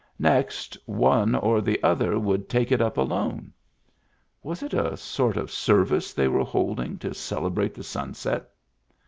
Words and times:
Next, 0.17 0.75
one 0.87 1.35
or 1.35 1.61
the 1.61 1.79
other 1.83 2.17
would 2.17 2.49
take 2.49 2.71
it 2.71 2.81
up 2.81 2.97
alone. 2.97 3.53
Was 4.41 4.63
it 4.63 4.73
a 4.73 4.97
sort 4.97 5.37
of 5.37 5.51
service 5.51 6.11
they 6.11 6.27
were 6.27 6.43
holding 6.43 6.97
to 6.97 7.13
celebrate 7.13 7.75
the 7.75 7.83
sunset? 7.83 8.49